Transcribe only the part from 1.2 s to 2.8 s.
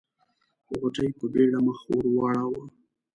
بيړه مخ ور واړاوه.